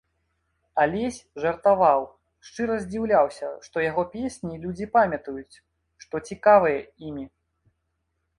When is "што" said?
3.67-3.83, 6.07-6.25